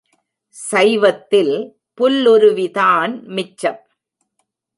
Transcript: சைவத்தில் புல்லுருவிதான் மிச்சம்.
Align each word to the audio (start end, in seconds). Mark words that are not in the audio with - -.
சைவத்தில் 0.55 1.53
புல்லுருவிதான் 2.01 3.13
மிச்சம். 3.27 3.81